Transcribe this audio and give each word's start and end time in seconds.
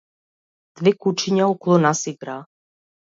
Две 0.79 0.93
кучиња 1.05 1.45
околу 1.57 1.77
нас 1.83 2.01
играа. 2.13 2.39